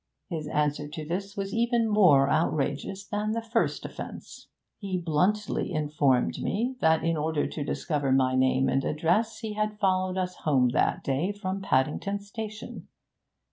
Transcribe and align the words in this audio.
His 0.29 0.47
answer 0.47 0.87
to 0.87 1.05
this 1.05 1.37
was 1.37 1.53
even 1.53 1.87
more 1.87 2.27
outrageous 2.27 3.05
than 3.05 3.33
the 3.33 3.41
first 3.43 3.85
offence. 3.85 4.47
He 4.79 4.97
bluntly 4.97 5.71
informed 5.71 6.39
me 6.41 6.75
that 6.79 7.03
in 7.03 7.15
order 7.17 7.45
to 7.45 7.63
discover 7.63 8.11
my 8.11 8.33
name 8.33 8.67
and 8.67 8.83
address 8.83 9.37
he 9.41 9.53
had 9.53 9.77
followed 9.77 10.17
us 10.17 10.37
home 10.37 10.69
that 10.69 11.03
day 11.03 11.31
from 11.31 11.61
Paddington 11.61 12.21
Station! 12.21 12.87